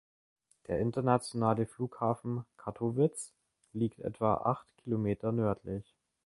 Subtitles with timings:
[0.67, 3.35] Der internationale Flughafen Katowice
[3.71, 5.95] liegt etwa acht Kilometer nördlich.